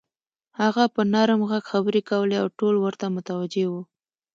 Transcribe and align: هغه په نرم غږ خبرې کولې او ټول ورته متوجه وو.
هغه 0.59 0.83
په 0.93 1.01
نرم 1.13 1.41
غږ 1.49 1.63
خبرې 1.71 2.01
کولې 2.09 2.35
او 2.41 2.47
ټول 2.57 2.75
ورته 2.79 3.05
متوجه 3.15 3.65
وو. 3.71 3.81